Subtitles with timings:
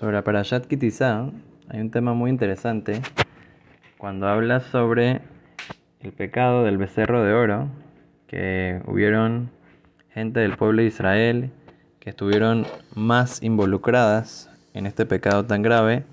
[0.00, 1.28] Sobre la Parashat Kitizá
[1.68, 3.02] hay un tema muy interesante.
[3.98, 5.20] Cuando habla sobre
[6.00, 7.68] el pecado del becerro de oro,
[8.26, 9.50] que hubieron
[10.08, 11.50] gente del pueblo de Israel
[11.98, 16.04] que estuvieron más involucradas en este pecado tan grave,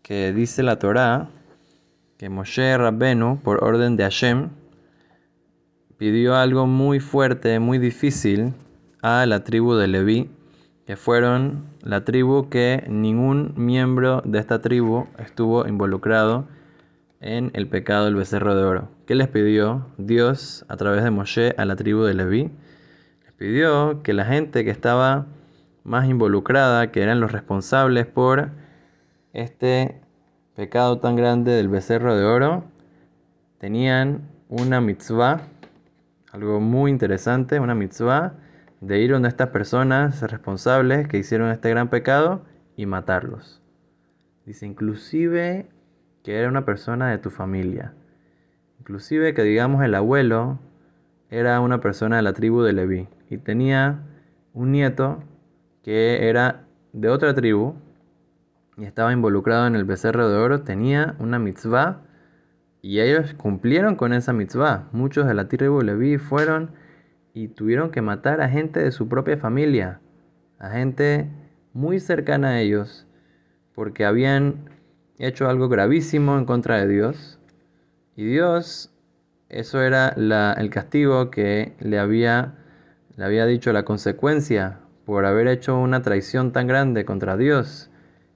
[0.00, 1.28] que dice la Torá
[2.16, 4.48] que Moshe Rabbenu, por orden de Hashem,
[5.98, 8.54] pidió algo muy fuerte, muy difícil
[9.02, 10.30] a la tribu de Leví,
[10.86, 16.46] que fueron la tribu que ningún miembro de esta tribu estuvo involucrado
[17.20, 18.88] en el pecado del becerro de oro.
[19.04, 22.52] ¿Qué les pidió Dios a través de Moshe a la tribu de Leví?
[23.24, 25.26] Les pidió que la gente que estaba
[25.82, 28.50] más involucrada, que eran los responsables por
[29.32, 30.00] este
[30.54, 32.64] pecado tan grande del becerro de oro,
[33.58, 35.40] tenían una mitzvah,
[36.30, 38.34] algo muy interesante, una mitzvah
[38.80, 42.44] de ir donde estas personas responsables que hicieron este gran pecado
[42.76, 43.62] y matarlos.
[44.44, 45.68] Dice, inclusive
[46.22, 47.94] que era una persona de tu familia.
[48.80, 50.58] Inclusive que digamos el abuelo
[51.30, 54.00] era una persona de la tribu de Leví y tenía
[54.52, 55.22] un nieto
[55.82, 57.74] que era de otra tribu
[58.76, 62.02] y estaba involucrado en el becerro de oro, tenía una mitzvah
[62.82, 64.88] y ellos cumplieron con esa mitzvah.
[64.92, 66.70] Muchos de la tribu de Leví fueron
[67.36, 70.00] y tuvieron que matar a gente de su propia familia,
[70.58, 71.28] a gente
[71.74, 73.06] muy cercana a ellos,
[73.74, 74.70] porque habían
[75.18, 77.38] hecho algo gravísimo en contra de Dios.
[78.16, 78.90] Y Dios,
[79.50, 82.54] eso era el castigo que le había,
[83.18, 87.90] le había dicho, la consecuencia por haber hecho una traición tan grande contra Dios.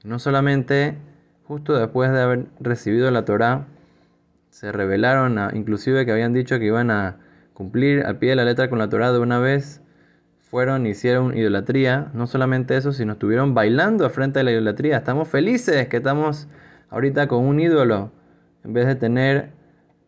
[0.04, 0.98] No solamente
[1.44, 3.66] justo después de haber recibido la Torá,
[4.50, 7.16] se revelaron, inclusive que habían dicho que iban a
[7.54, 9.82] cumplir al pie de la letra con la Torah de una vez,
[10.38, 12.10] fueron hicieron idolatría.
[12.14, 14.98] No solamente eso, sino estuvieron bailando a frente de la idolatría.
[14.98, 16.48] Estamos felices que estamos
[16.90, 18.10] ahorita con un ídolo,
[18.64, 19.50] en vez de tener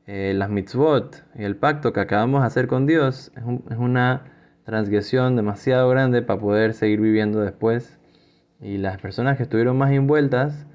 [0.07, 3.31] eh, las mitzvot y el pacto que acabamos de hacer con Dios.
[3.37, 4.25] Es, es una
[4.65, 7.99] transgresión demasiado grande para poder seguir viviendo después.
[8.61, 10.67] Y las personas que estuvieron más envueltas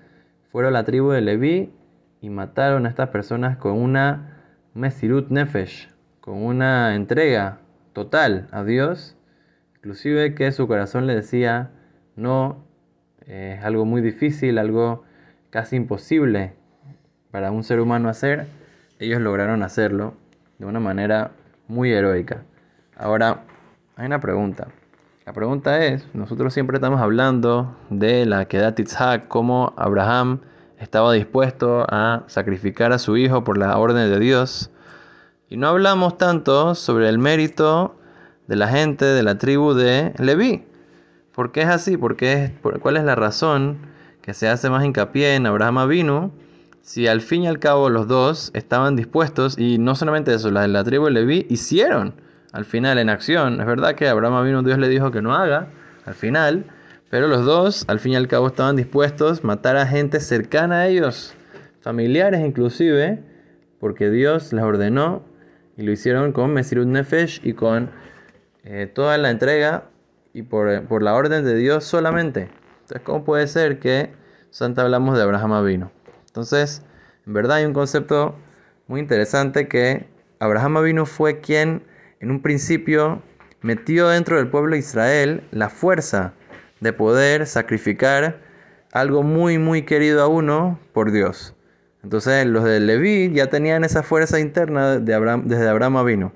[0.52, 1.74] fueron la tribu de Leví
[2.22, 4.38] y mataron a estas personas con una
[4.74, 5.90] Mesirut Nefesh,
[6.28, 7.60] con una entrega
[7.94, 9.16] total a Dios,
[9.78, 11.70] inclusive que su corazón le decía,
[12.18, 12.66] no,
[13.26, 15.06] es algo muy difícil, algo
[15.52, 16.52] casi imposible
[17.32, 18.46] para un ser humano hacer,
[19.00, 20.16] ellos lograron hacerlo
[20.60, 21.32] de una manera
[21.70, 22.44] muy heroica.
[22.98, 23.44] Ahora,
[23.96, 24.68] hay una pregunta.
[25.26, 30.42] La pregunta es, nosotros siempre estamos hablando de la queda Titzhak, cómo Abraham
[30.78, 34.72] estaba dispuesto a sacrificar a su hijo por la orden de Dios.
[35.50, 37.96] Y no hablamos tanto sobre el mérito
[38.48, 40.66] de la gente de la tribu de Leví.
[41.34, 41.96] ¿Por qué es así?
[41.96, 43.78] ¿Por qué ¿Cuál es la razón
[44.22, 46.32] que se hace más hincapié en Abraham Avinu?
[46.82, 50.64] Si al fin y al cabo los dos estaban dispuestos, y no solamente eso, la
[50.64, 52.16] de la tribu de Leví hicieron
[52.52, 53.62] al final en acción.
[53.62, 55.70] Es verdad que Abraham Avinu Dios le dijo que no haga
[56.06, 56.66] al final,
[57.10, 60.80] pero los dos al fin y al cabo estaban dispuestos a matar a gente cercana
[60.80, 61.34] a ellos,
[61.80, 63.24] familiares inclusive,
[63.80, 65.37] porque Dios les ordenó
[65.78, 67.92] y lo hicieron con Mesirut Nefesh y con
[68.64, 69.86] eh, toda la entrega
[70.34, 72.50] y por, la orden de Dios solamente.
[72.82, 74.12] Entonces, ¿cómo puede ser que
[74.50, 75.92] Santa hablamos de Abraham Avino?
[76.26, 76.84] Entonces,
[77.26, 78.36] en verdad hay un concepto
[78.88, 80.08] muy interesante que
[80.40, 81.84] Abraham Avino fue quien
[82.20, 83.22] en un principio
[83.62, 86.34] metió dentro del pueblo de Israel la fuerza
[86.80, 88.40] de poder sacrificar
[88.92, 91.57] algo muy muy querido a uno por Dios.
[92.04, 96.34] Entonces los de Leví ya tenían esa fuerza interna de Abraham, desde Abraham vino.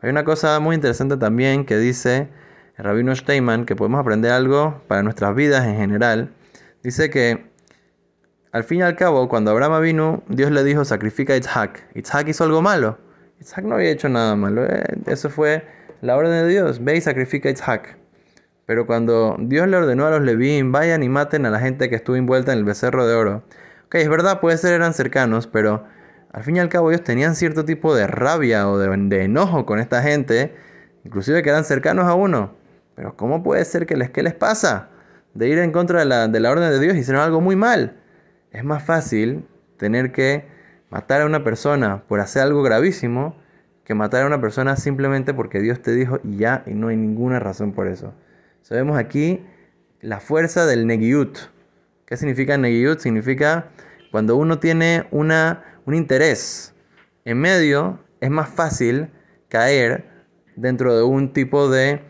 [0.00, 2.28] Hay una cosa muy interesante también que dice
[2.76, 6.30] el rabino Steinman, que podemos aprender algo para nuestras vidas en general.
[6.82, 7.48] Dice que
[8.52, 11.86] al fin y al cabo, cuando Abraham vino, Dios le dijo, sacrifica a Isaac.
[11.94, 12.98] Isaac hizo algo malo.
[13.40, 14.64] Isaac no había hecho nada malo.
[14.64, 15.64] Eh, eso fue
[16.00, 16.82] la orden de Dios.
[16.82, 17.98] Ve y sacrifica a Isaac.
[18.64, 21.96] Pero cuando Dios le ordenó a los Leví, vayan y maten a la gente que
[21.96, 23.42] estuvo envuelta en el becerro de oro,
[23.88, 25.86] Ok, es verdad, puede ser eran cercanos, pero
[26.30, 29.78] al fin y al cabo ellos tenían cierto tipo de rabia o de, enojo con
[29.78, 30.54] esta gente,
[31.04, 32.52] inclusive que eran cercanos a uno.
[32.94, 34.90] Pero ¿cómo puede ser que les, qué les pasa?
[35.32, 37.56] De ir en contra de la, de la orden de Dios y hicieron algo muy
[37.56, 37.96] mal.
[38.50, 39.48] Es más fácil
[39.78, 40.44] tener que
[40.90, 43.36] matar a una persona por hacer algo gravísimo
[43.84, 46.96] que matar a una persona simplemente porque Dios te dijo y ya, y no hay
[46.98, 48.12] ninguna razón por eso.
[48.60, 49.46] Sabemos aquí
[50.02, 51.38] la fuerza del Negiut,
[52.08, 52.98] ¿Qué significa Negiyut?
[52.98, 53.68] Significa
[54.10, 56.74] cuando uno tiene una, un interés
[57.24, 59.10] en medio, es más fácil
[59.48, 60.08] caer
[60.56, 62.00] dentro de un tipo de,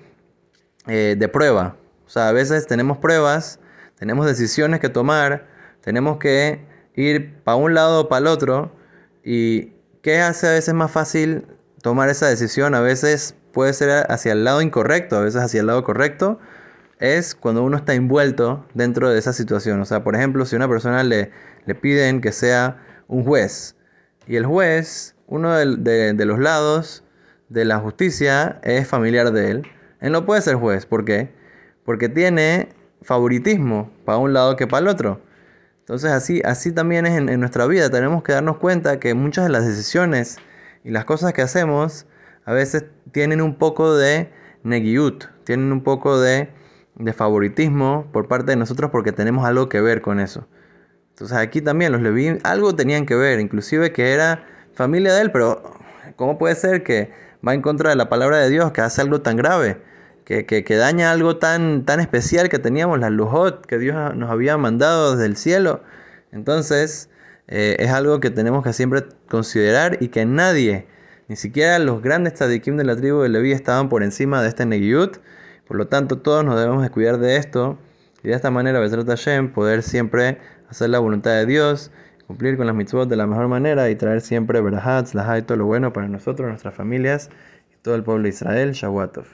[0.86, 1.76] eh, de prueba.
[2.06, 3.60] O sea, a veces tenemos pruebas
[3.98, 5.48] tenemos decisiones que tomar,
[5.80, 6.64] tenemos que
[6.94, 8.72] ir para un lado o para el otro.
[9.24, 9.72] ¿Y
[10.02, 11.46] qué hace a veces más fácil
[11.82, 12.76] tomar esa decisión?
[12.76, 16.38] A veces puede ser hacia el lado incorrecto, a veces hacia el lado correcto.
[17.00, 19.80] Es cuando uno está envuelto dentro de esa situación.
[19.80, 21.30] O sea, por ejemplo, si a una persona le,
[21.66, 23.76] le piden que sea un juez
[24.26, 27.04] y el juez, uno de, de los lados
[27.48, 29.62] de la justicia es familiar de él,
[30.00, 30.86] él no puede ser juez.
[30.86, 31.32] ¿Por qué?
[31.84, 32.68] Porque tiene
[33.02, 35.20] favoritismo para un lado que para el otro.
[35.80, 37.88] Entonces así, así también es en, nuestra vida.
[37.88, 40.36] Tenemos que darnos cuenta que muchas de las decisiones
[40.84, 42.06] y las cosas que hacemos
[42.44, 44.30] a veces tienen un poco de
[44.62, 46.50] negiut, tienen un poco de,
[46.98, 50.46] de favoritismo por parte de nosotros porque tenemos algo que ver con eso.
[51.10, 55.32] Entonces aquí también los Leví algo tenían que ver, inclusive que era familia de él,
[55.32, 55.62] pero
[56.16, 57.10] ¿cómo puede ser que
[57.46, 59.78] va en contra de la palabra de Dios, que hace algo tan grave?
[60.28, 65.12] que, daña algo tan, tan especial que teníamos, la lujot que Dios nos había mandado
[65.12, 65.82] desde el cielo.
[66.32, 67.08] Entonces,
[67.46, 70.86] eh, es algo que tenemos que siempre considerar y que nadie,
[71.28, 74.66] ni siquiera los grandes tzadikim de la tribu de Leví estaban por encima de este
[74.66, 75.16] Negiut.
[75.68, 77.78] Por lo tanto, todos nos debemos de cuidar de esto
[78.22, 80.38] y de esta manera, Besrat Hashem, poder siempre
[80.68, 81.92] hacer la voluntad de Dios,
[82.26, 85.66] cumplir con las mitzvot de la mejor manera y traer siempre verajat, y todo lo
[85.66, 87.30] bueno para nosotros, nuestras familias
[87.72, 88.72] y todo el pueblo de Israel.
[88.72, 89.26] Shavuatov.